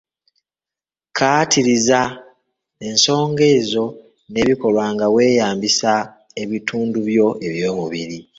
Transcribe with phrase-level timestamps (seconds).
[1.07, 2.01] Kkaatiriza
[2.87, 3.85] ensongazo
[4.31, 5.91] n'ebikolwa nga weeyambisa
[6.41, 8.19] ebitundubyo eby'omubiri.